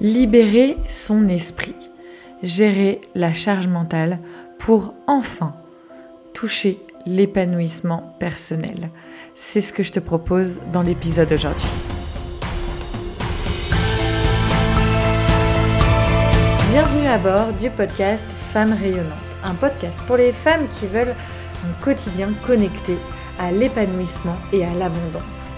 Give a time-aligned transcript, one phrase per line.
[0.00, 1.74] libérer son esprit,
[2.42, 4.18] gérer la charge mentale
[4.58, 5.54] pour enfin
[6.34, 8.90] toucher l'épanouissement personnel.
[9.34, 11.82] C'est ce que je te propose dans l'épisode d'aujourd'hui.
[16.70, 19.12] Bienvenue à bord du podcast Femmes rayonnantes,
[19.42, 21.14] un podcast pour les femmes qui veulent
[21.64, 22.96] un quotidien connecté
[23.38, 25.57] à l'épanouissement et à l'abondance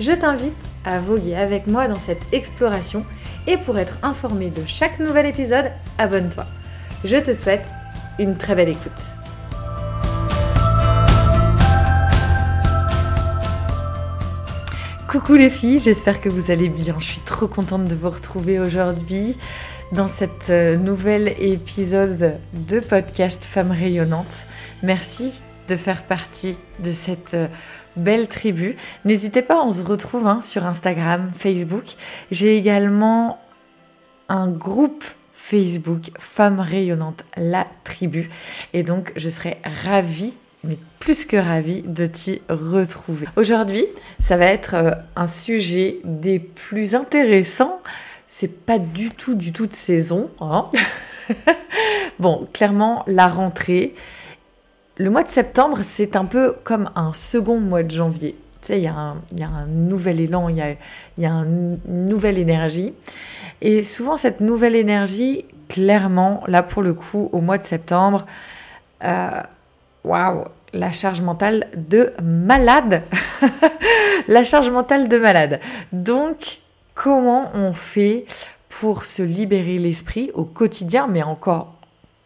[0.00, 0.54] je t'invite
[0.84, 3.04] à voguer avec moi dans cette exploration
[3.46, 6.46] et pour être informé de chaque nouvel épisode, abonne-toi.
[7.04, 7.70] Je te souhaite
[8.18, 8.90] une très belle écoute.
[15.06, 16.94] Coucou les filles, j'espère que vous allez bien.
[16.98, 19.36] Je suis trop contente de vous retrouver aujourd'hui
[19.92, 24.46] dans cet euh, nouvel épisode de podcast Femmes rayonnantes.
[24.82, 27.48] Merci de faire partie de cette euh,
[28.02, 28.76] belle tribu.
[29.04, 31.94] N'hésitez pas, on se retrouve hein, sur Instagram, Facebook.
[32.30, 33.38] J'ai également
[34.28, 38.30] un groupe Facebook Femmes rayonnantes, la tribu.
[38.72, 40.34] Et donc, je serais ravie
[40.64, 43.26] mais plus que ravie de t'y retrouver.
[43.36, 43.86] Aujourd'hui,
[44.18, 47.80] ça va être euh, un sujet des plus intéressants.
[48.26, 50.30] C'est pas du tout, du tout de saison.
[50.40, 50.68] Hein.
[52.18, 53.94] bon, clairement, la rentrée,
[55.00, 58.36] le mois de septembre, c'est un peu comme un second mois de janvier.
[58.60, 58.92] Tu sais, il y, a
[59.46, 62.92] un nouvel élan, il y a, une nouvelle énergie.
[63.62, 68.26] Et souvent, cette nouvelle énergie, clairement, là pour le coup, au mois de septembre,
[69.02, 69.40] euh,
[70.04, 70.44] waouh,
[70.74, 73.04] la charge mentale de malade.
[74.28, 75.60] la charge mentale de malade.
[75.92, 76.58] Donc,
[76.94, 78.26] comment on fait
[78.68, 81.72] pour se libérer l'esprit au quotidien, mais encore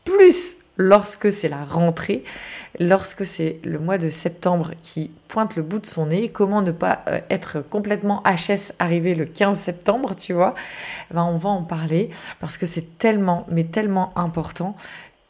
[0.04, 2.24] plus lorsque c'est la rentrée,
[2.80, 6.72] lorsque c'est le mois de septembre qui pointe le bout de son nez, comment ne
[6.72, 10.54] pas euh, être complètement HS arrivé le 15 septembre, tu vois
[11.12, 14.76] ben, On va en parler parce que c'est tellement, mais tellement important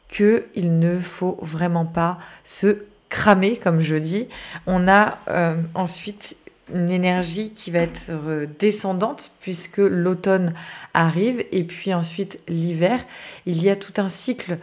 [0.09, 4.29] qu'il ne faut vraiment pas se cramer, comme je dis.
[4.67, 6.37] On a euh, ensuite
[6.73, 8.11] une énergie qui va être
[8.59, 10.55] descendante puisque l'automne
[10.95, 13.05] arrive et puis ensuite l'hiver.
[13.45, 14.59] Il y a tout un cycle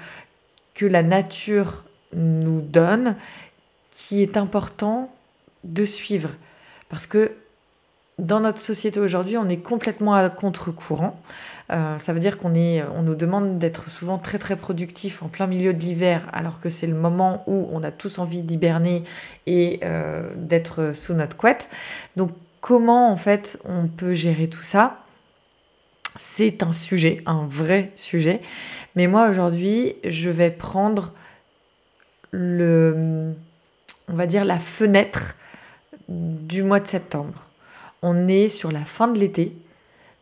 [0.73, 1.83] que la nature
[2.13, 3.15] nous donne
[3.91, 5.13] qui est important
[5.63, 6.31] de suivre.
[6.89, 7.31] Parce que
[8.19, 11.19] dans notre société aujourd'hui, on est complètement à contre-courant.
[11.71, 15.27] Euh, ça veut dire qu'on est, on nous demande d'être souvent très très productif en
[15.27, 19.03] plein milieu de l'hiver, alors que c'est le moment où on a tous envie d'hiberner
[19.47, 21.69] et euh, d'être sous notre couette.
[22.17, 24.97] Donc comment en fait on peut gérer tout ça?
[26.17, 28.41] C'est un sujet, un vrai sujet.
[28.95, 31.13] Mais moi aujourd'hui, je vais prendre
[32.31, 33.33] le,
[34.07, 35.35] on va dire la fenêtre
[36.09, 37.49] du mois de septembre.
[38.01, 39.55] On est sur la fin de l'été,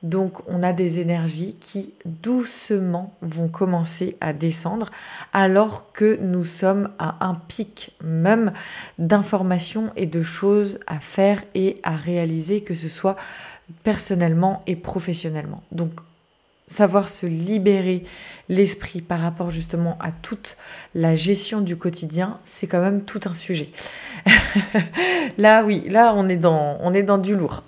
[0.03, 4.91] donc on a des énergies qui doucement vont commencer à descendre
[5.33, 8.53] alors que nous sommes à un pic même
[8.97, 13.17] d'informations et de choses à faire et à réaliser, que ce soit
[13.83, 15.63] personnellement et professionnellement.
[15.71, 15.91] Donc
[16.69, 18.03] savoir se libérer
[18.47, 20.55] l'esprit par rapport justement à toute
[20.95, 23.69] la gestion du quotidien, c'est quand même tout un sujet.
[25.37, 27.63] là, oui, là, on est dans, du lourd.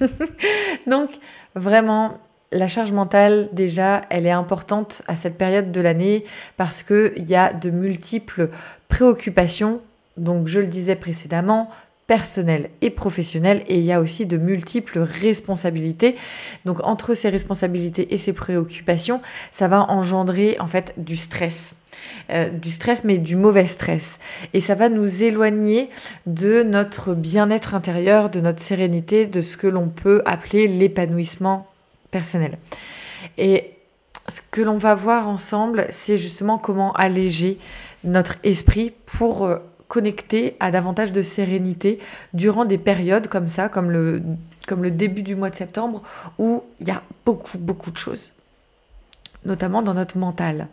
[0.86, 1.10] Donc,
[1.54, 2.18] vraiment,
[2.52, 6.24] la charge mentale, déjà, elle est importante à cette période de l'année
[6.56, 8.50] parce qu'il y a de multiples
[8.88, 9.80] préoccupations.
[10.16, 11.68] Donc, je le disais précédemment,
[12.06, 16.16] personnel et professionnel et il y a aussi de multiples responsabilités.
[16.64, 19.20] Donc entre ces responsabilités et ces préoccupations,
[19.50, 21.74] ça va engendrer en fait du stress.
[22.30, 24.18] Euh, du stress mais du mauvais stress
[24.52, 25.88] et ça va nous éloigner
[26.26, 31.66] de notre bien-être intérieur, de notre sérénité, de ce que l'on peut appeler l'épanouissement
[32.10, 32.58] personnel.
[33.38, 33.72] Et
[34.28, 37.58] ce que l'on va voir ensemble, c'est justement comment alléger
[38.04, 41.98] notre esprit pour euh, connecter à davantage de sérénité
[42.34, 44.22] durant des périodes comme ça, comme le,
[44.66, 46.02] comme le début du mois de septembre,
[46.38, 48.32] où il y a beaucoup, beaucoup de choses,
[49.44, 50.68] notamment dans notre mental.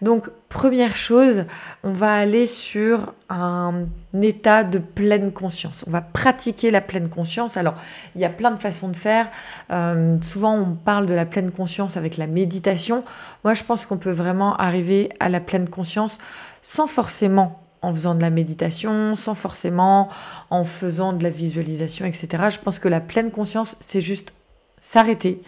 [0.00, 1.44] Donc, première chose,
[1.82, 3.86] on va aller sur un
[4.22, 5.84] état de pleine conscience.
[5.88, 7.56] On va pratiquer la pleine conscience.
[7.56, 7.74] Alors,
[8.14, 9.26] il y a plein de façons de faire.
[9.72, 13.02] Euh, souvent, on parle de la pleine conscience avec la méditation.
[13.42, 16.18] Moi, je pense qu'on peut vraiment arriver à la pleine conscience
[16.62, 20.08] sans forcément en faisant de la méditation, sans forcément
[20.50, 22.28] en faisant de la visualisation, etc.
[22.50, 24.32] Je pense que la pleine conscience, c'est juste
[24.80, 25.42] s'arrêter,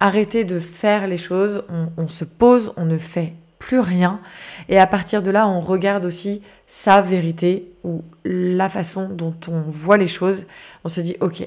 [0.00, 1.64] arrêter de faire les choses,
[1.96, 4.20] on, se pose, on ne fait plus rien,
[4.68, 9.62] et à partir de là, on regarde aussi sa vérité ou la façon dont on
[9.62, 10.46] voit les choses.
[10.84, 11.46] On se dit, ok,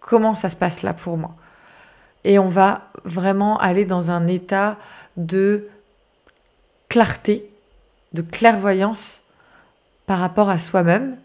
[0.00, 1.34] comment ça se passe là pour moi?
[2.24, 4.78] Et on va vraiment aller dans un état
[5.16, 5.68] de
[6.88, 7.48] clarté,
[8.14, 9.25] de clairvoyance
[10.06, 11.16] par rapport à soi-même,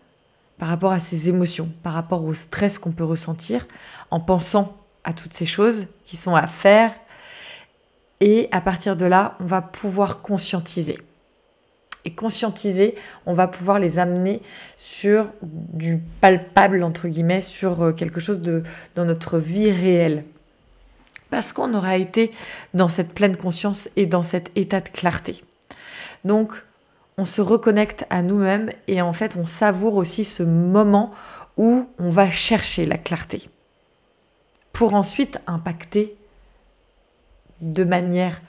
[0.58, 3.68] par rapport à ses émotions, par rapport au stress qu'on peut ressentir
[4.10, 6.94] en pensant à toutes ces choses qui sont à faire.
[8.20, 10.98] Et à partir de là, on va pouvoir conscientiser.
[12.06, 12.96] Et conscientiser,
[13.26, 14.42] on va pouvoir les amener
[14.76, 18.64] sur du palpable, entre guillemets, sur euh, quelque chose de,
[18.96, 20.26] dans notre vie réelle.
[21.30, 22.32] Parce qu'on aura été
[22.74, 25.44] dans cette pleine conscience et dans cet état de clarté.
[26.26, 26.64] Donc,
[27.18, 31.12] on se reconnecte à nous-mêmes et en fait, on savoure aussi ce moment
[31.58, 33.50] où on va chercher la clarté
[34.74, 36.16] pour ensuite impacter
[37.62, 38.42] de manière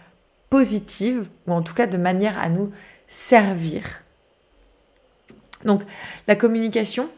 [0.48, 2.72] positive, ou en tout cas de manière à nous
[3.08, 4.02] servir.
[5.64, 5.82] Donc
[6.28, 7.08] la communication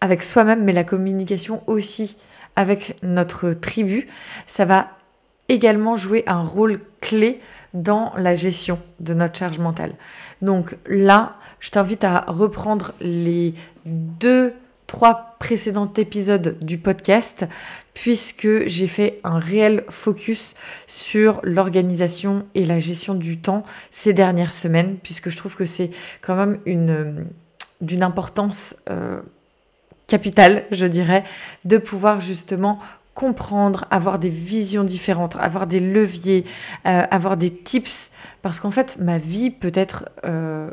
[0.00, 2.16] avec soi-même, mais la communication aussi
[2.54, 4.08] avec notre tribu,
[4.46, 4.88] ça va
[5.48, 7.40] également jouer un rôle clé
[7.76, 9.92] dans la gestion de notre charge mentale.
[10.42, 14.52] Donc là, je t'invite à reprendre les deux
[14.86, 17.46] trois précédents épisodes du podcast
[17.92, 20.54] puisque j'ai fait un réel focus
[20.86, 25.90] sur l'organisation et la gestion du temps ces dernières semaines puisque je trouve que c'est
[26.20, 27.26] quand même une
[27.82, 29.20] d'une importance euh,
[30.06, 31.24] capitale, je dirais,
[31.64, 32.78] de pouvoir justement
[33.16, 36.44] comprendre, avoir des visions différentes, avoir des leviers,
[36.86, 38.10] euh, avoir des tips,
[38.42, 40.70] parce qu'en fait, ma vie peut être euh,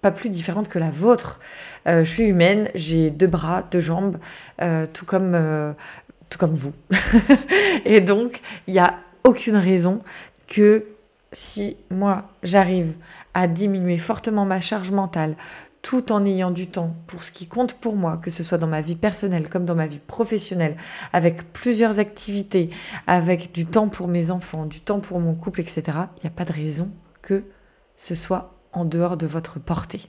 [0.00, 1.40] pas plus différente que la vôtre.
[1.88, 4.18] Euh, je suis humaine, j'ai deux bras, deux jambes,
[4.92, 5.36] tout, comme,
[6.30, 6.72] tout comme vous.
[7.84, 8.94] et donc, il n'y a
[9.24, 10.00] aucune raison
[10.46, 10.86] que
[11.32, 12.94] si moi, j'arrive
[13.34, 15.34] à diminuer fortement ma charge mentale,
[15.82, 18.66] tout en ayant du temps pour ce qui compte pour moi, que ce soit dans
[18.66, 20.76] ma vie personnelle comme dans ma vie professionnelle,
[21.12, 22.70] avec plusieurs activités,
[23.06, 26.34] avec du temps pour mes enfants, du temps pour mon couple, etc., il n'y a
[26.34, 26.90] pas de raison
[27.22, 27.44] que
[27.96, 30.02] ce soit en dehors de votre portée.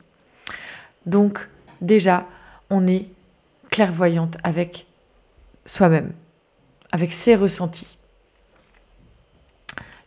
[1.06, 1.50] Donc
[1.82, 2.28] déjà,
[2.70, 3.10] on est
[3.70, 4.88] clairvoyante avec
[5.66, 6.14] soi-même,
[6.92, 7.98] avec ses ressentis.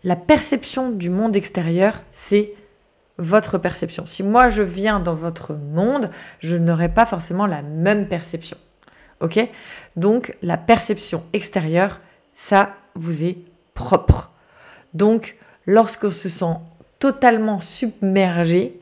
[0.03, 2.53] La perception du monde extérieur, c'est
[3.19, 4.07] votre perception.
[4.07, 8.57] Si moi je viens dans votre monde, je n'aurai pas forcément la même perception.
[9.21, 9.39] Ok?
[9.97, 12.01] Donc la perception extérieure,
[12.35, 13.39] ça vous est
[13.75, 14.33] propre.
[14.93, 16.57] Donc lorsqu'on se sent
[16.99, 18.81] totalement submergé,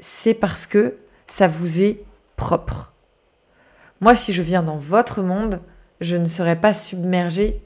[0.00, 0.96] c'est parce que
[1.26, 2.02] ça vous est
[2.36, 2.92] propre.
[4.00, 5.60] Moi, si je viens dans votre monde,
[6.00, 7.60] je ne serais pas submergé.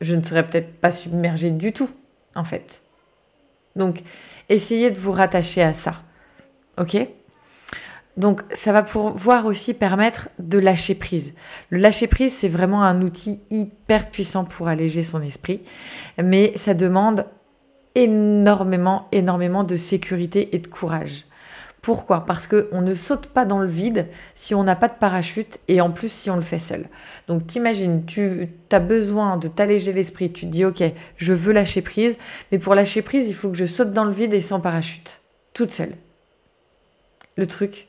[0.00, 1.90] Je ne serais peut-être pas submergé du tout,
[2.34, 2.81] en fait.
[3.76, 4.02] Donc,
[4.48, 6.02] essayez de vous rattacher à ça.
[6.78, 6.96] Ok?
[8.16, 11.34] Donc ça va pouvoir aussi permettre de lâcher prise.
[11.70, 15.62] Le lâcher prise, c'est vraiment un outil hyper puissant pour alléger son esprit,
[16.22, 17.24] mais ça demande
[17.94, 21.24] énormément, énormément de sécurité et de courage.
[21.82, 22.24] Pourquoi?
[22.24, 25.80] Parce qu'on ne saute pas dans le vide si on n'a pas de parachute et
[25.80, 26.86] en plus si on le fait seul.
[27.26, 30.80] Donc t'imagines, tu as besoin de t'alléger l'esprit, tu te dis ok,
[31.16, 32.18] je veux lâcher prise,
[32.52, 35.20] mais pour lâcher prise, il faut que je saute dans le vide et sans parachute,
[35.54, 35.96] toute seule.
[37.36, 37.88] Le truc,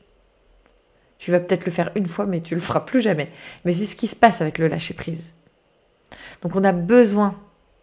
[1.20, 3.30] tu vas peut-être le faire une fois, mais tu le feras plus jamais.
[3.64, 5.36] Mais c'est ce qui se passe avec le lâcher prise.
[6.42, 7.36] Donc on a besoin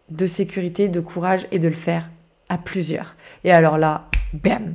[0.08, 2.10] de sécurité, de courage et de le faire
[2.48, 3.14] à plusieurs.
[3.44, 4.74] Et alors là, bam,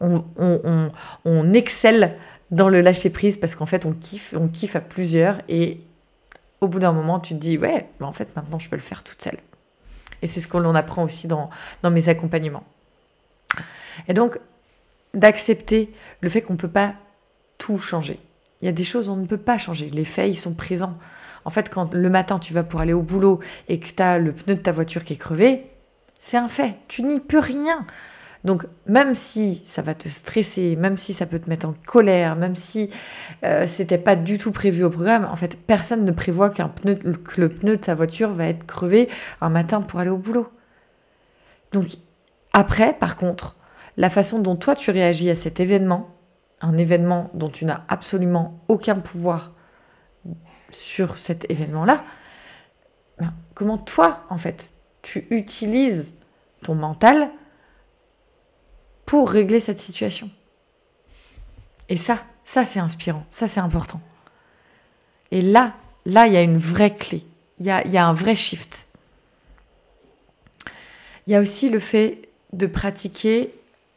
[0.00, 2.16] on, excelle
[2.50, 5.80] dans le lâcher prise parce qu'en fait on kiffe, on kiffe à plusieurs et
[6.60, 8.82] au bout d'un moment tu te dis ouais, mais en fait maintenant je peux le
[8.82, 9.38] faire toute seule.
[10.22, 11.50] Et c'est ce qu'on apprend aussi dans,
[11.82, 12.64] dans mes accompagnements.
[14.08, 14.38] Et donc
[15.14, 16.94] d'accepter le fait qu'on ne peut pas
[17.58, 18.20] tout changer.
[18.60, 19.88] Il y a des choses on ne peut pas changer.
[19.90, 20.96] Les faits, ils sont présents.
[21.44, 24.18] En fait, quand le matin tu vas pour aller au boulot et que tu as
[24.18, 25.66] le pneu de ta voiture qui est crevé,
[26.18, 26.76] c'est un fait.
[26.88, 27.86] Tu n'y peux rien.
[28.44, 32.36] Donc même si ça va te stresser, même si ça peut te mettre en colère,
[32.36, 32.90] même si
[33.44, 36.62] euh, c'était pas du tout prévu au programme, en fait personne ne prévoit que
[37.36, 39.08] le pneu de sa voiture va être crevé
[39.40, 40.48] un matin pour aller au boulot.
[41.72, 41.86] Donc
[42.52, 43.56] Après, par contre,
[43.96, 46.08] la façon dont toi tu réagis à cet événement,
[46.60, 49.52] un événement dont tu n'as absolument aucun pouvoir
[50.70, 52.04] sur cet événement-là,
[53.18, 56.14] ben, comment toi, en fait, tu utilises
[56.62, 57.30] ton mental
[59.10, 60.30] pour régler cette situation.
[61.88, 64.00] Et ça, ça c'est inspirant, ça c'est important.
[65.32, 65.74] Et là,
[66.06, 67.24] là, il y a une vraie clé,
[67.58, 68.86] il y a, un vrai shift.
[71.26, 73.52] Il y a aussi le fait de pratiquer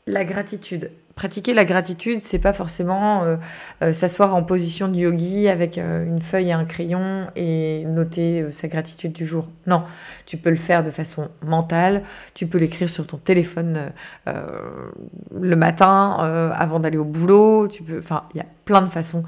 [0.08, 0.89] la gratitude.
[1.15, 3.36] Pratiquer la gratitude, c'est pas forcément euh,
[3.84, 8.50] euh, s'asseoir en position de yogi avec euh, une feuille et un crayon et noter
[8.50, 9.48] sa gratitude du jour.
[9.67, 9.84] Non,
[10.25, 12.01] tu peux le faire de façon mentale,
[12.34, 13.91] tu peux l'écrire sur ton téléphone
[14.25, 19.24] le matin avant d'aller au boulot, tu peux enfin, il y a plein de façons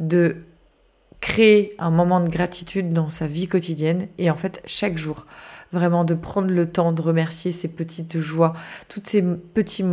[0.00, 0.38] de
[1.20, 5.26] créer un moment de gratitude dans sa vie quotidienne et en fait chaque jour.
[5.70, 8.54] Vraiment de prendre le temps de remercier ces petites joies,
[8.88, 9.84] toutes ces petits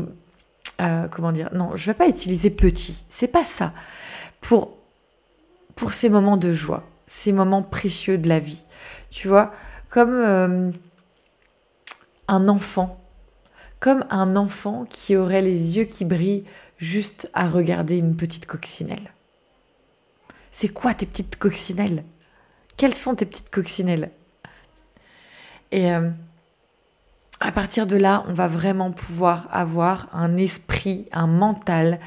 [0.82, 1.50] euh, comment dire?
[1.53, 3.05] Non, je vais pas utiliser petit.
[3.10, 3.74] C'est pas ça.
[4.41, 4.77] Pour
[5.75, 8.63] pour ces moments de joie, ces moments précieux de la vie.
[9.10, 9.53] Tu vois,
[9.89, 10.72] comme euh,
[12.27, 13.01] un enfant,
[13.79, 16.46] comme un enfant qui aurait les yeux qui brillent
[16.77, 19.13] juste à regarder une petite coccinelle.
[20.51, 22.03] C'est quoi tes petites coccinelles?
[22.77, 24.12] Quelles sont tes petites coccinelles?
[25.72, 26.10] Et euh,
[27.46, 32.00] à partir de là, on va vraiment pouvoir avoir un esprit, un mental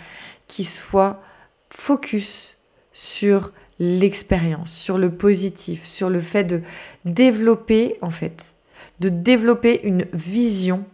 [0.49, 1.23] qui soit
[1.71, 2.57] focus
[2.93, 6.63] sur l'expérience, sur le positif, sur le fait de
[7.05, 8.57] développer, en fait,
[8.99, 10.85] de développer une vision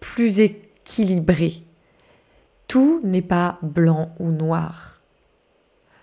[0.00, 1.62] plus équilibrée.
[2.68, 5.02] Tout n'est pas blanc ou noir.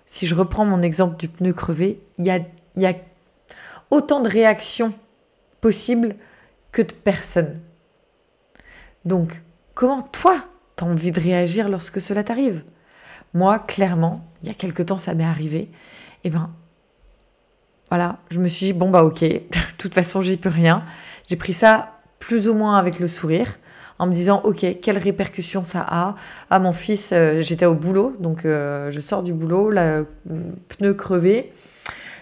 [0.06, 2.40] Si je reprends mon exemple du pneu crevé, il y a,
[2.76, 2.94] y a
[3.90, 4.94] autant de réactions
[5.60, 6.18] possibles
[6.72, 7.60] que de personnes.
[9.06, 9.42] Donc,
[9.74, 10.36] comment toi,
[10.76, 12.64] tu as envie de réagir lorsque cela t'arrive?
[13.34, 15.60] Moi, clairement, il y a quelque temps, ça m'est arrivé.
[15.60, 15.70] Et
[16.26, 16.50] eh ben,
[17.90, 19.40] voilà, je me suis dit, bon, bah ok, de
[19.78, 20.84] toute façon, j'y peux rien.
[21.28, 23.58] J'ai pris ça plus ou moins avec le sourire,
[23.98, 26.16] en me disant, ok, quelles répercussions ça a?
[26.50, 30.06] Ah, mon fils, euh, j'étais au boulot, donc euh, je sors du boulot, le
[30.70, 31.54] pneu crevé.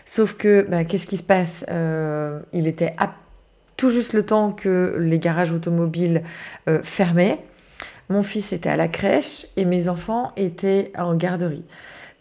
[0.05, 1.65] Sauf que, bah, qu'est-ce qui se passe?
[1.69, 3.13] Euh, Il était à
[3.77, 6.23] tout juste le temps que les garages automobiles
[6.67, 7.39] euh, fermaient.
[8.09, 11.63] Mon fils était à la crèche et mes enfants étaient en garderie.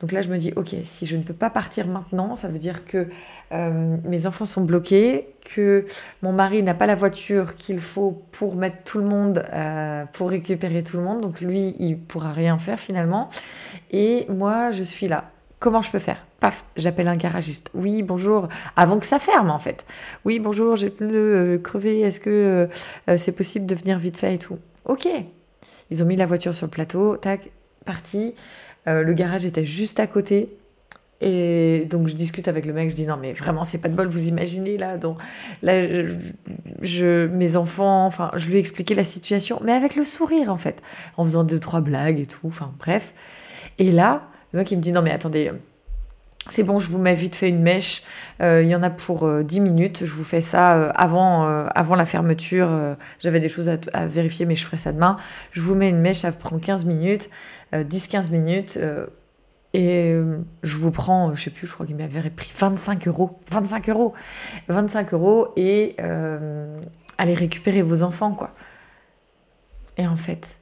[0.01, 2.59] Donc là, je me dis, ok, si je ne peux pas partir maintenant, ça veut
[2.59, 3.07] dire que
[3.53, 5.87] euh, mes enfants sont bloqués, que
[6.21, 10.29] mon mari n'a pas la voiture qu'il faut pour mettre tout le monde, euh, pour
[10.29, 11.23] récupérer tout le monde.
[11.23, 13.31] Donc lui, il pourra rien faire finalement.
[13.91, 15.31] Et moi, je suis là.
[15.66, 17.70] Comment je peux faire Paf, j'appelle un garagiste.
[17.75, 18.46] Oui, bonjour.
[18.76, 19.85] Avant que ça ferme, en fait.
[20.25, 22.02] Oui, bonjour, j'ai plus de crevé.
[22.02, 22.66] Est-ce que euh,
[23.08, 24.61] euh, c'est possible de venir vite fait et tout?
[24.85, 25.08] Ok.
[25.90, 27.16] Ils ont mis la voiture sur le plateau.
[27.16, 27.50] Tac,
[27.85, 28.37] parti.
[28.87, 30.56] Euh, le garage était juste à côté.
[31.20, 33.94] Et donc je discute avec le mec, je dis non mais vraiment c'est pas de
[33.94, 35.18] bol, vous imaginez là, donc
[35.62, 40.82] mes enfants, enfin je lui ai expliqué la situation, mais avec le sourire en fait,
[41.16, 43.14] en faisant deux trois blagues et tout, enfin bref.
[43.78, 45.53] Et là le mec, il me dit non, mais attendez.
[46.49, 48.03] C'est bon, je vous mets vite fait une mèche.
[48.41, 50.05] Euh, il y en a pour 10 euh, minutes.
[50.05, 52.69] Je vous fais ça euh, avant, avant la fermeture.
[53.21, 55.17] J'avais des choses à, vérifier, mais je ferai ça demain.
[55.50, 57.31] Je vous mets une mèche, ça prend 15 minutes,
[57.73, 58.79] 10-15 minutes.
[59.75, 60.15] et
[60.62, 63.41] je vous prends, je sais plus, je crois qu'il m'avait pris 25 euros.
[63.50, 64.15] 25 euros
[64.69, 65.97] 25 euros et
[67.19, 68.53] allez récupérer vos enfants, quoi.
[69.99, 70.59] Et en fait,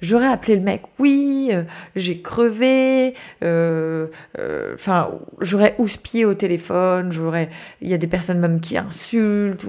[0.00, 1.64] J'aurais appelé le mec, oui, euh,
[1.96, 4.06] j'ai crevé, euh,
[4.38, 7.50] euh, enfin, j'aurais houspillé au téléphone, j'aurais,
[7.80, 9.66] il y a des personnes même qui insultent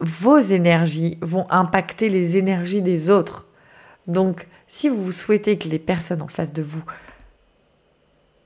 [0.00, 3.46] vos énergies vont impacter les énergies des autres.
[4.06, 6.84] Donc, si vous souhaitez que les personnes en face de vous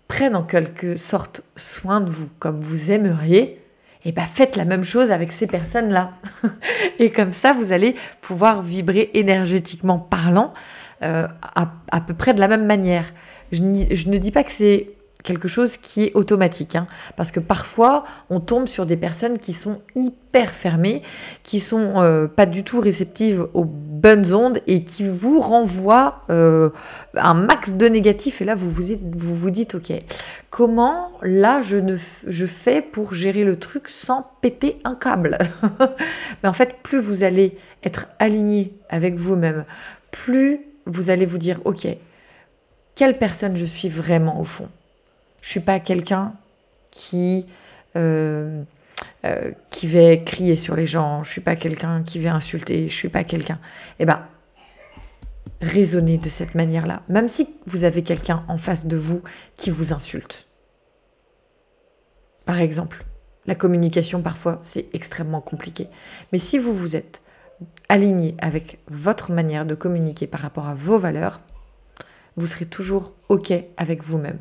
[0.09, 3.61] prennent en quelque sorte soin de vous comme vous aimeriez,
[4.09, 6.13] et eh ben faites la même chose avec ces personnes-là.
[6.99, 10.55] et comme ça, vous allez pouvoir vibrer énergétiquement parlant
[11.03, 13.05] euh, à, peu près de la même manière.
[13.53, 14.89] Je, je ne dis pas que c'est
[15.25, 16.77] quelque chose qui est automatique.
[16.77, 16.87] Hein.
[17.17, 21.03] parce que parfois, on tombe sur des personnes qui sont hyper fermées,
[21.43, 26.71] qui sont euh, pas du tout réceptives aux bonnes ondes et qui vous renvoient euh,
[27.15, 28.41] un max de négatif.
[28.41, 29.93] Et là, vous vous, vous vous dites, ok,
[30.51, 31.97] comment là je, ne,
[32.27, 35.39] je fais pour gérer le truc sans péter un câble?
[36.43, 39.65] Mais en fait, plus vous allez être aligné avec vous-même,
[40.11, 41.87] plus vous allez vous dire, ok,
[42.95, 44.69] quelle personne je suis vraiment au fond?
[45.41, 46.35] Je suis pas quelqu'un
[46.91, 47.47] qui,
[47.97, 48.63] euh,
[49.25, 52.95] euh, qui vais crier sur les gens, je suis pas quelqu'un qui va insulter, je
[52.95, 53.59] suis pas quelqu'un.
[53.99, 54.27] Eh ben,
[55.61, 59.23] raisonnez de cette manière-là, même si vous avez quelqu'un en face de vous
[59.57, 60.49] qui vous insulte.
[62.45, 63.05] Par exemple,
[63.47, 65.89] la communication parfois c'est extrêmement compliqué.
[66.33, 67.23] Mais si vous vous êtes
[67.89, 71.41] aligné avec votre manière de communiquer par rapport à vos valeurs,
[72.37, 74.39] vous serez toujours OK avec vous-même.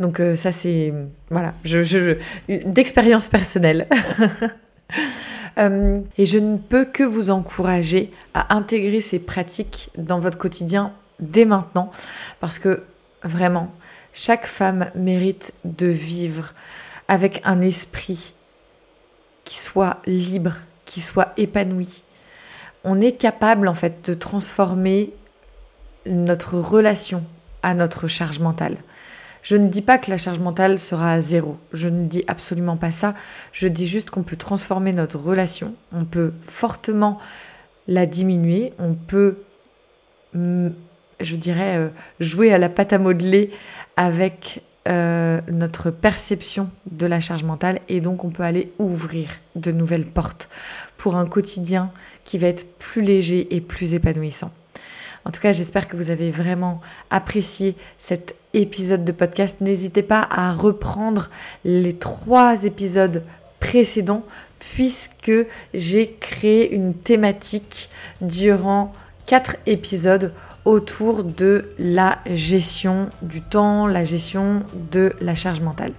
[0.00, 0.92] Donc euh, ça c'est
[1.30, 1.54] voilà,
[2.48, 3.86] d'expérience personnelle.
[5.58, 10.92] Euh, et je ne peux que vous encourager à intégrer ces pratiques dans votre quotidien
[11.18, 11.90] dès maintenant,
[12.38, 12.84] parce que
[13.24, 13.74] vraiment,
[14.12, 16.54] chaque femme mérite de vivre
[17.08, 18.32] avec un esprit
[19.44, 20.54] qui soit libre,
[20.84, 22.04] qui soit épanoui.
[22.84, 25.12] On est capable en fait de transformer
[26.06, 27.24] notre relation
[27.62, 28.76] à notre charge mentale.
[29.42, 31.56] Je ne dis pas que la charge mentale sera à zéro.
[31.72, 33.14] Je ne dis absolument pas ça.
[33.52, 35.74] Je dis juste qu'on peut transformer notre relation.
[35.92, 37.18] On peut fortement
[37.88, 38.72] la diminuer.
[38.78, 39.38] On peut,
[40.34, 40.68] mm,
[41.20, 41.88] je dirais, euh,
[42.20, 43.50] jouer à la pâte à modeler
[43.96, 49.72] avec euh, notre perception de la charge mentale et donc on peut aller ouvrir de
[49.72, 50.48] nouvelles portes
[50.96, 51.92] pour un quotidien
[52.24, 54.50] qui va être plus léger et plus épanouissant.
[55.26, 56.80] En tout cas, j'espère que vous avez vraiment
[57.10, 59.56] apprécié cet épisode de podcast.
[59.60, 61.30] N'hésitez pas à reprendre
[61.64, 63.22] les trois épisodes
[63.60, 64.24] précédents
[64.58, 65.32] puisque
[65.74, 67.90] j'ai créé une thématique
[68.20, 68.92] durant
[69.26, 70.32] quatre épisodes
[70.64, 75.92] autour de la gestion du temps, la gestion de la charge mentale.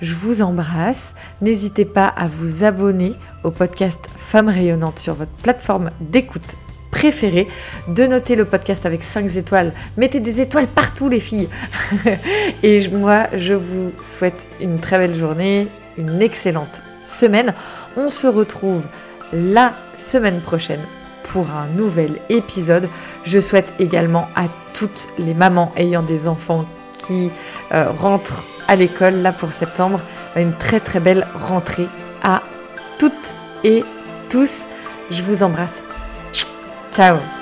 [0.00, 1.14] Je vous embrasse.
[1.42, 3.12] N'hésitez pas à vous abonner
[3.44, 6.56] au podcast Femmes rayonnantes sur votre plateforme d'écoute
[6.90, 7.48] préférée,
[7.88, 9.72] de noter le podcast avec 5 étoiles.
[9.96, 11.48] Mettez des étoiles partout les filles.
[12.62, 15.68] Et moi, je vous souhaite une très belle journée,
[15.98, 17.54] une excellente semaine.
[17.96, 18.84] On se retrouve
[19.32, 20.80] la semaine prochaine
[21.24, 22.88] pour un nouvel épisode.
[23.24, 24.44] Je souhaite également à
[24.74, 26.64] toutes les mamans ayant des enfants
[27.06, 27.30] qui
[27.72, 30.00] euh, rentrent à l'école là pour septembre
[30.36, 31.88] une très très belle rentrée
[32.22, 32.42] à
[32.98, 33.84] toutes et
[34.28, 34.64] tous.
[35.10, 35.82] Je vous embrasse.
[36.92, 37.39] Ciao